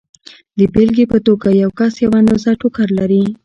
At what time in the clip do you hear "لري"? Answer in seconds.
2.99-3.23